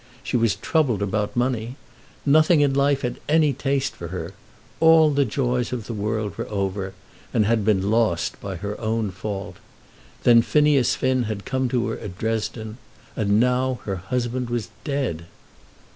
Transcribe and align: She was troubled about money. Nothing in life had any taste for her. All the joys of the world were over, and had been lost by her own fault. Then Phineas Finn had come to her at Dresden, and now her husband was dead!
She 0.23 0.35
was 0.35 0.55
troubled 0.55 1.03
about 1.03 1.35
money. 1.35 1.75
Nothing 2.25 2.61
in 2.61 2.73
life 2.73 3.03
had 3.03 3.19
any 3.29 3.53
taste 3.53 3.95
for 3.95 4.07
her. 4.07 4.33
All 4.79 5.11
the 5.11 5.25
joys 5.25 5.71
of 5.71 5.85
the 5.85 5.93
world 5.93 6.39
were 6.39 6.49
over, 6.49 6.95
and 7.35 7.45
had 7.45 7.63
been 7.63 7.91
lost 7.91 8.41
by 8.41 8.55
her 8.55 8.81
own 8.81 9.11
fault. 9.11 9.57
Then 10.23 10.41
Phineas 10.41 10.95
Finn 10.95 11.25
had 11.25 11.45
come 11.45 11.69
to 11.69 11.87
her 11.89 11.99
at 11.99 12.17
Dresden, 12.17 12.79
and 13.15 13.39
now 13.39 13.79
her 13.83 13.97
husband 13.97 14.49
was 14.49 14.69
dead! 14.83 15.27